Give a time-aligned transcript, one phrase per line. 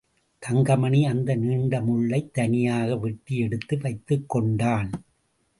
[0.39, 4.91] தங்கமணி அந்த நீண்ட முள்ளைத் தனியாக வெட்டி எடுத்து வைத்துக்கொண்டான்.